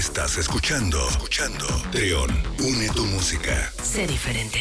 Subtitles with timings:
[0.00, 1.66] Estás escuchando, escuchando.
[1.92, 3.70] Trión, une tu música.
[3.82, 4.58] Sé diferente.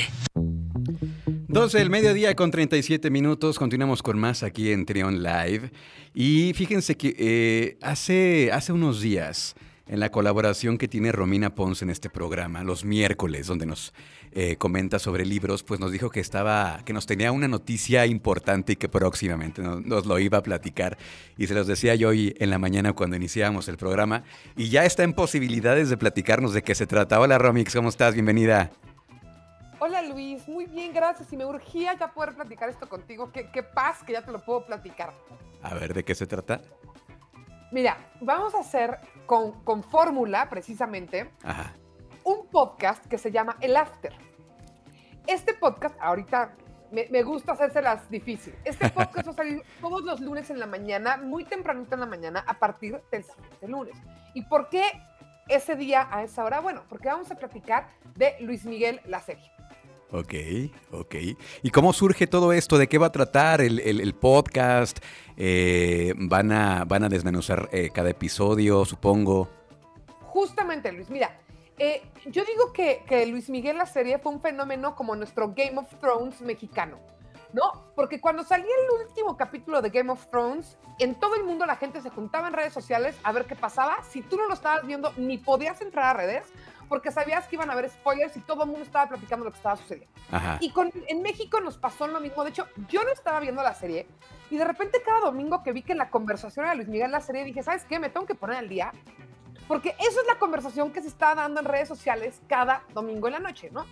[1.47, 3.57] 12 del mediodía con 37 minutos.
[3.57, 5.71] Continuamos con más aquí en Trion Live.
[6.13, 9.55] Y fíjense que eh, hace, hace unos días,
[9.89, 13.91] en la colaboración que tiene Romina Pons en este programa, los miércoles, donde nos
[14.31, 18.73] eh, comenta sobre libros, pues nos dijo que estaba, que nos tenía una noticia importante
[18.73, 20.95] y que próximamente nos, nos lo iba a platicar.
[21.37, 24.23] Y se los decía yo hoy en la mañana cuando iniciábamos el programa.
[24.55, 27.19] Y ya está en posibilidades de platicarnos de qué se trata.
[27.19, 28.13] Hola Romix, ¿cómo estás?
[28.13, 28.69] Bienvenida.
[29.79, 31.33] Hola Luis, muy bien, gracias.
[31.33, 33.31] Y me urgía ya poder platicar esto contigo.
[33.31, 35.13] Qué, qué paz que ya te lo puedo platicar.
[35.63, 36.61] A ver, ¿de qué se trata?
[37.71, 41.73] Mira, vamos a hacer con, con fórmula, precisamente, Ajá.
[42.23, 44.13] un podcast que se llama El After.
[45.27, 46.55] Este podcast, ahorita
[46.91, 48.55] me, me gusta hacérselas difícil.
[48.65, 52.07] Este podcast va a salir todos los lunes en la mañana, muy tempranito en la
[52.07, 53.95] mañana, a partir del siguiente lunes.
[54.33, 54.83] ¿Y por qué
[55.47, 56.61] ese día a esa hora?
[56.61, 59.51] Bueno, porque vamos a platicar de Luis Miguel, la serie.
[60.11, 60.33] Ok,
[60.91, 61.15] ok.
[61.61, 62.77] ¿Y cómo surge todo esto?
[62.79, 64.97] ¿De qué va a tratar el, el- podcast?
[65.37, 69.47] Eh, van, a, ¿Van a desmenuzar eh, cada episodio, supongo?
[70.21, 71.39] Justamente, Luis, mira,
[71.77, 75.77] eh, yo digo que, que Luis Miguel la serie fue un fenómeno como nuestro Game
[75.77, 76.97] of Thrones mexicano,
[77.53, 77.91] ¿no?
[77.95, 81.75] Porque cuando salía el último capítulo de Game of Thrones, en todo el mundo la
[81.75, 84.03] gente se juntaba en redes sociales a ver qué pasaba.
[84.09, 86.43] Si tú no lo estabas viendo, ni podías entrar a redes
[86.89, 89.57] porque sabías que iban a haber spoilers y todo el mundo estaba platicando lo que
[89.57, 90.11] estaba sucediendo.
[90.31, 90.57] Ajá.
[90.59, 92.43] Y con, en México nos pasó lo mismo.
[92.43, 94.07] De hecho, yo no estaba viendo la serie
[94.49, 97.43] y de repente cada domingo que vi que la conversación era Luis Miguel la serie,
[97.45, 97.99] dije, ¿sabes qué?
[97.99, 98.91] Me tengo que poner al día.
[99.67, 103.33] Porque eso es la conversación que se está dando en redes sociales cada domingo en
[103.33, 103.85] la noche, ¿no?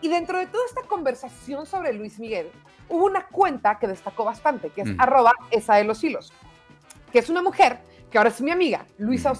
[0.00, 2.52] Y dentro de toda esta conversación sobre Luis Miguel,
[2.88, 5.00] hubo una cuenta que destacó bastante, que es Mm.
[5.00, 6.32] arroba esa de los hilos,
[7.10, 7.80] que es una mujer,
[8.12, 9.32] que ahora es mi amiga, Luisa Mm.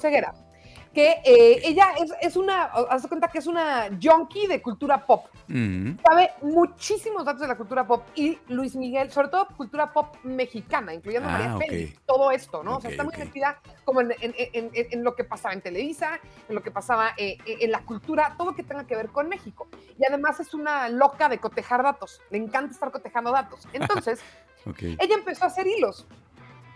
[0.98, 5.06] Que eh, ella es, es una, haz de cuenta que es una junkie de cultura
[5.06, 9.90] pop Mm, sabe muchísimos datos de la cultura pop y Luis Miguel, sobre todo cultura
[9.92, 11.62] pop mexicana, incluyendo Ah, María ok.
[11.62, 12.76] Félix, todo esto, ¿no?
[12.76, 16.18] o sea, está muy metida como en, en- en- en- lo que pasaba en Televisa,
[16.50, 19.28] en lo que pasaba eh, eh, en la cultura, todo que tenga que ver con
[19.30, 19.68] México.
[19.98, 23.66] Y además es una loca de cotejar datos, le encanta estar cotejando datos.
[23.72, 24.20] Entonces,
[24.98, 26.06] ella empezó a hacer hilos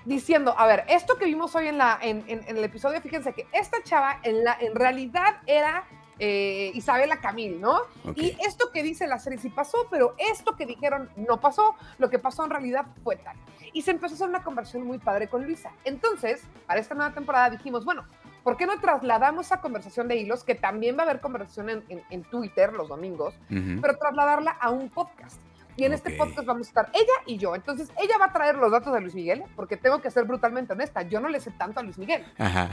[0.05, 3.33] diciendo, a ver, esto que vimos hoy en, la, en, en- en el episodio, fíjense
[3.33, 5.85] que esta chava en, la, en realidad era
[6.19, 7.81] eh, Isabela Camil, ¿no?
[8.17, 12.11] Y esto que dice la serie sí pasó, pero esto que dijeron no pasó, lo
[12.11, 13.37] que pasó en realidad fue tal.
[13.73, 15.71] Y se empezó a hacer una conversación muy padre con Luisa.
[15.85, 18.05] Entonces, para esta nueva temporada dijimos, bueno,
[18.45, 21.85] ¿por qué no trasladamos esa conversación de hilos, que también va a haber conversación en,
[21.89, 23.35] en- en Twitter los domingos,
[23.81, 25.41] pero trasladarla a un podcast.
[25.77, 26.19] Y en este Ok.
[26.19, 27.55] podcast vamos a estar ella y yo.
[27.55, 30.73] Entonces, ella va a traer los datos de Luis Miguel, porque tengo que ser brutalmente
[30.75, 32.25] honesta, yo no le sé tanto a Luis Miguel.
[32.39, 32.69] Ajá.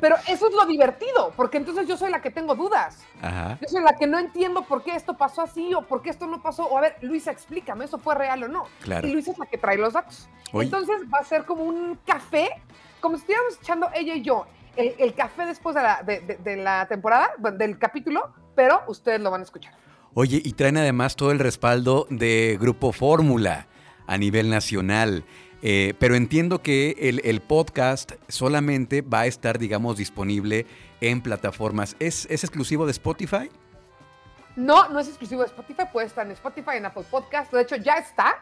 [0.00, 3.04] Pero eso es lo divertido, porque entonces yo soy la que tengo dudas.
[3.22, 3.58] Ajá.
[3.60, 6.26] Yo soy la que no entiendo por qué esto pasó así o por qué esto
[6.26, 6.64] no pasó.
[6.66, 8.64] O a ver, Luisa, explícame, ¿eso fue real o no?
[8.80, 9.06] Claro.
[9.06, 10.28] Y Luisa es la que trae los datos.
[10.52, 12.48] Entonces va a ser como un café,
[13.00, 16.36] como si estuviéramos echando ella y yo el, el café después de la, de- de-
[16.38, 19.74] de la temporada, del capítulo, pero ustedes lo van a escuchar.
[20.14, 23.66] Oye, y traen además todo el respaldo de Grupo Fórmula
[24.06, 25.24] a nivel nacional.
[25.60, 30.66] Eh, pero entiendo que el, el podcast solamente va a estar, digamos, disponible
[31.00, 31.96] en plataformas.
[31.98, 33.50] ¿Es, es exclusivo de Spotify?
[34.56, 37.76] No, no es exclusivo de Spotify, puede estar en Spotify, en Apple Podcast, de hecho
[37.76, 38.36] ya está.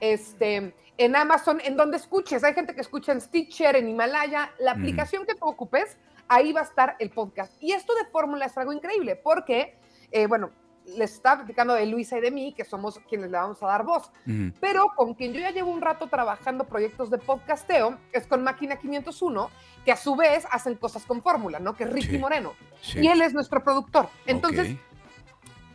[0.00, 2.44] Este, en Amazon, en donde escuches.
[2.44, 4.80] Hay gente que escucha en Stitcher, en Himalaya, la Ujú.
[4.80, 5.96] aplicación que tú ocupes,
[6.28, 7.52] ahí va a estar el podcast.
[7.60, 9.76] Y esto de fórmula es algo increíble, porque,
[10.12, 10.50] eh, bueno,
[10.96, 13.84] les estaba platicando de Luisa y de mí, que somos quienes le vamos a dar
[13.84, 14.10] voz.
[14.26, 14.52] Ujú.
[14.60, 18.76] Pero con quien yo ya llevo un rato trabajando proyectos de podcasteo es con Máquina
[18.76, 19.50] 501,
[19.84, 21.76] que a su vez hacen cosas con fórmula, ¿no?
[21.76, 22.18] Que es Ricky Sí.
[22.18, 22.54] Moreno.
[22.80, 23.00] Sí.
[23.00, 24.08] Y él es nuestro productor.
[24.26, 24.78] Entonces, Ok.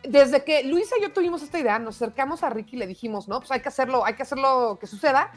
[0.08, 3.28] desde que Luisa y yo tuvimos esta idea, nos acercamos a Ricky y le dijimos,
[3.28, 5.30] no, pues hay que hacerlo, hay que hacerlo que suceda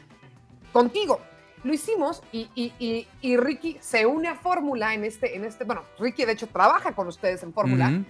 [0.72, 1.20] contigo.
[1.64, 5.64] Lo hicimos y, y- y- y Ricky se une a Fórmula en este, en este,
[5.64, 8.04] bueno, Ricky de hecho trabaja con ustedes en Fórmula Ujú.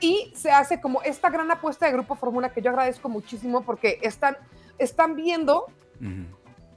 [0.00, 3.98] Y se hace como esta gran apuesta de Grupo Fórmula que yo agradezco muchísimo porque
[4.02, 4.36] están,
[4.78, 5.66] están viendo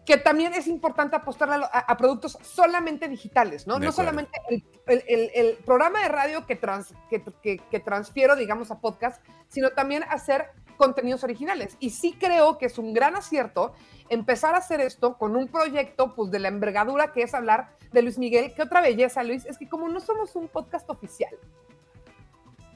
[0.06, 3.76] que también es importante apostar a, productos solamente digitales, ¿no?
[3.76, 4.10] De no acuerdo.
[4.10, 8.72] solamente el, el- el- el programa de radio que, trans- que, que- que transfiero, digamos,
[8.72, 11.76] a podcast, sino también hacer contenidos originales.
[11.80, 13.74] Y sí creo que es un gran acierto
[14.08, 18.02] empezar a hacer esto con un proyecto pues, de la envergadura que es hablar de
[18.02, 18.54] Luis Miguel.
[18.56, 21.36] Que otra belleza, Luis, es que como no somos un podcast oficial,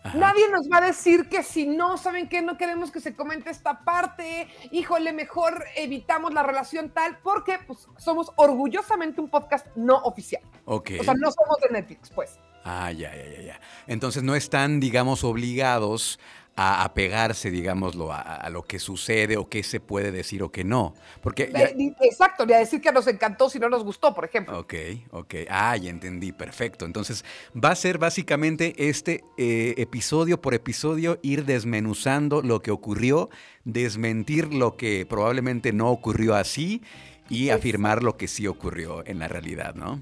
[0.04, 0.18] Ajá.
[0.18, 2.42] Nadie nos va a decir que si no, ¿saben qué?
[2.42, 4.48] No queremos que se comente esta parte.
[4.72, 10.44] Híjole, mejor evitamos la relación tal, porque pues, somos orgullosamente un podcast no oficial.
[10.66, 10.92] Ok.
[11.00, 12.38] O sea, no somos de Netflix, pues.
[12.66, 13.62] Ah, ya, ya, ya, ya.
[13.88, 16.20] Entonces no están, digamos, obligados
[16.56, 20.64] a apegarse, digámoslo, a, a lo que sucede o qué se puede decir o qué
[20.64, 20.94] no.
[21.22, 21.72] Porque ya-
[22.02, 24.60] Exacto, ni a decir que nos encantó si no nos gustó, por ejemplo.
[24.60, 24.74] Ok,
[25.12, 25.36] ok.
[25.50, 26.86] Ah, ya entendí, perfecto.
[26.86, 33.30] Entonces, va a ser básicamente este eh, episodio por episodio ir desmenuzando lo que ocurrió,
[33.64, 36.84] desmentir lo que probablemente no ocurrió así
[37.30, 37.60] y Exacto.
[37.62, 40.02] afirmar lo que sí ocurrió en la realidad, ¿no?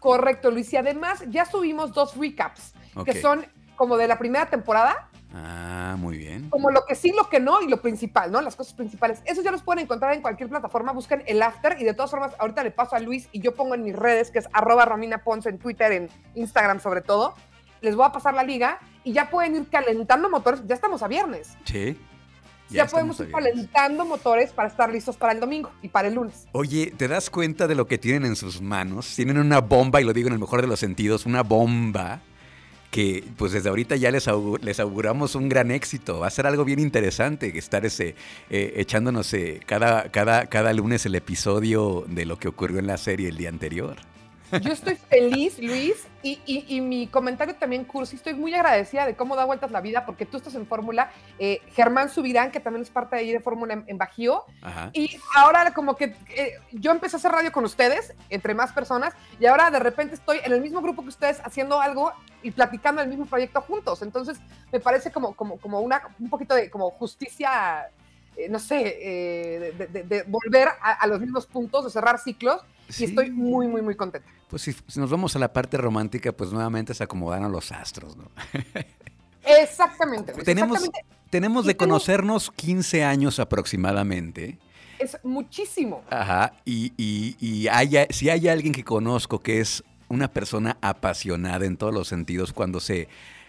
[0.00, 0.72] Correcto, Luis.
[0.72, 3.46] Y además ya subimos dos recaps, que son
[3.76, 6.50] como de la primera temporada, Ah, muy bien.
[6.50, 8.40] como lo que sí, lo que no y lo principal, ¿no?
[8.40, 9.22] Las cosas principales.
[9.24, 10.92] Esos ya los pueden encontrar en cualquier plataforma.
[10.92, 13.74] Busquen el after y de todas formas, ahorita le paso a Luis y yo pongo
[13.74, 17.34] en mis redes, que es arroba Romina Ponce en Twitter, en Instagram sobre todo.
[17.80, 20.62] Les voy a pasar la liga y ya pueden ir calentando motores.
[20.66, 21.56] Ya estamos a viernes.
[21.64, 21.98] Sí.
[22.70, 26.46] Ya, podemos ir calentando motores para estar listos para el domingo y para el lunes.
[26.52, 29.14] Oye, ¿te das cuenta de lo que tienen en sus manos?
[29.14, 32.22] Tienen una bomba, y lo digo en el mejor de los sentidos, una bomba
[32.92, 34.28] que pues desde ahorita ya les,
[34.60, 36.20] les auguramos un gran éxito.
[36.20, 38.14] Va a ser algo bien interesante estar ese,
[38.50, 42.98] eh, echándonos eh, cada, cada, cada lunes el episodio de lo que ocurrió en la
[42.98, 43.96] serie el día anterior.
[44.60, 49.16] Yo estoy feliz, Luis, y, y- y mi comentario también, Cursi, estoy muy agradecida de
[49.16, 52.82] cómo da vueltas la vida, porque tú estás en Fórmula, eh, Germán Subirán, que también
[52.82, 54.90] es parte de ahí de Fórmula en, en Bajío, Ajá.
[54.92, 59.14] y ahora como que eh, yo empecé a hacer radio con ustedes, entre más personas,
[59.40, 62.12] y ahora de repente estoy en el mismo grupo que ustedes haciendo algo
[62.42, 64.38] y platicando el mismo proyecto juntos, entonces
[64.70, 67.88] me parece como, como, como una, un poquito de como justicia,
[68.36, 72.18] eh, no sé, eh, de, de- de volver a, a los mismos puntos, de cerrar
[72.18, 72.62] ciclos,
[72.92, 73.04] Sí.
[73.04, 74.28] y estoy muy, muy, muy contenta.
[74.48, 78.16] Pues si, si nos vamos a la parte romántica, pues nuevamente se acomodaron los astros,
[78.16, 78.30] ¿no?
[79.44, 80.32] Exactamente.
[80.32, 81.16] Luis, Tenemos, exactamente.
[81.30, 84.58] tenemos de conocernos 15 años aproximadamente.
[84.98, 86.02] Es muchísimo.
[86.10, 91.64] Ajá, y, y- y haya- si hay alguien que conozco que es una persona apasionada
[91.66, 93.08] en todos los sentidos, cuando se,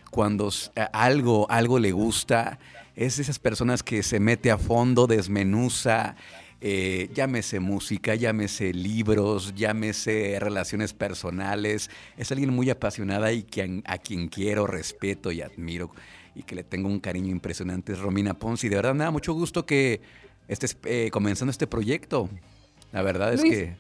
[0.10, 0.50] cuando
[0.94, 2.58] algo, algo le gusta,
[2.96, 6.16] es de esas personas que se mete a fondo, desmenuza,
[6.66, 13.98] eh, llámese música, llámese libros, llámese relaciones personales, es alguien muy apasionada y que, a
[13.98, 15.92] quien quiero, respeto y admiro
[16.36, 18.68] y que le tengo un cariño impresionante, es Romina Ponce.
[18.68, 20.00] Y de verdad me da mucho gusto que
[20.48, 22.30] estés eh, comenzando este proyecto.
[22.94, 23.76] La verdad es Luis, que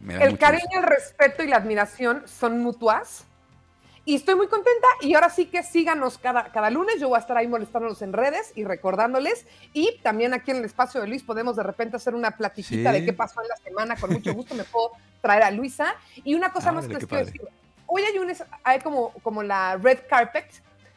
[0.00, 0.80] me da El mucho cariño, gusto.
[0.80, 3.26] el respeto y la admiración son mutuas.
[4.06, 4.86] Y estoy muy contenta.
[5.00, 7.00] Y ahora sí que síganos cada, cada lunes.
[7.00, 9.46] Yo voy a estar ahí molestándolos en redes y recordándoles.
[9.72, 13.00] Y también aquí en el espacio de Luis podemos de repente hacer una platiquita Sí.
[13.00, 13.96] de qué pasó en la semana.
[13.96, 14.90] Con mucho gusto me puedo
[15.22, 15.94] traer a Luisa.
[16.22, 17.40] Y una cosa más que les quiero decir.
[17.86, 20.50] Hoy hay, un, hay como, como la red carpet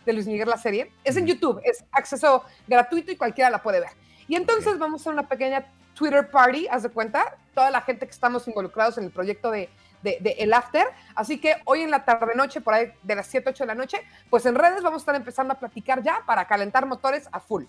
[0.05, 0.91] de Luis Miguel la serie.
[1.03, 1.27] Es en.
[1.27, 1.61] YouTube.
[1.63, 3.89] Es acceso gratuito y cualquiera la puede ver.
[4.27, 8.11] Y entonces vamos a una pequeña Twitter party, haz de cuenta, toda la gente que
[8.11, 9.69] estamos involucrados en el proyecto de,
[10.03, 10.85] de- de El After.
[11.15, 13.97] Así que hoy en la tarde-noche, por ahí de las 7, 8 de la noche,
[14.29, 17.63] pues en redes vamos a estar empezando a platicar ya para calentar motores a full.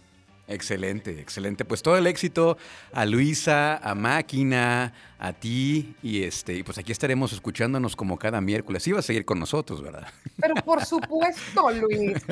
[0.51, 1.67] Excelente, excelente.
[1.67, 2.57] Pues todo el éxito
[2.95, 8.41] a Luisa, a Máquina, a ti y este, y pues aquí estaremos escuchándonos como cada
[8.41, 8.83] miércoles.
[8.83, 10.09] Sí vas a seguir con nosotros, ¿verdad?
[10.41, 12.25] Pero por supuesto, Luis,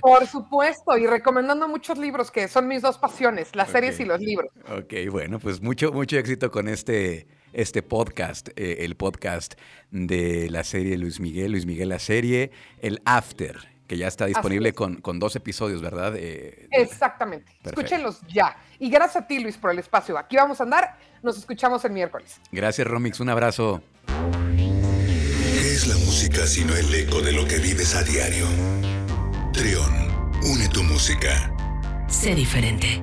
[0.00, 4.20] por supuesto, y recomendando muchos libros que son mis dos pasiones, las series y los
[4.20, 4.50] libros.
[4.74, 9.54] Ok, bueno, pues mucho, mucho éxito con este, este podcast, eh, el podcast
[9.90, 12.50] de la serie Luis Miguel, Luis Miguel la serie,
[12.80, 13.56] el After,
[13.86, 14.74] que ya está disponible es.
[14.74, 16.14] con, con dos episodios, ¿verdad?
[16.16, 17.52] Eh, Exactamente.
[17.62, 17.80] Perfecto.
[17.80, 18.56] Escúchenlos ya.
[18.78, 20.16] Y gracias a ti, Luis, por el espacio.
[20.16, 20.96] Aquí vamos a andar.
[21.22, 22.40] Nos escuchamos el miércoles.
[22.52, 23.82] Gracias, Romix, un abrazo.
[24.06, 28.46] ¿Qué es la música sino el eco de lo que vives a diario?
[29.52, 29.92] Trión,
[30.42, 31.52] une tu música.
[32.08, 32.98] Sé diferente.